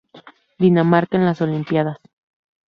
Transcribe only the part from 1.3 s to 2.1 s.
Olimpíadas